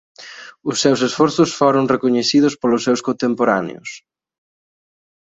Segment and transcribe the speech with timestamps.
[0.69, 3.89] Os seus esforzos foron recoñecidos polos seus contemporáneos.